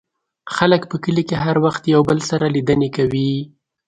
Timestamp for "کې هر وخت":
1.29-1.83